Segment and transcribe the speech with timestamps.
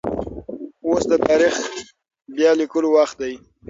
[0.85, 1.55] اوس د تاريخ
[2.35, 3.33] بيا ليکلو وخت دی.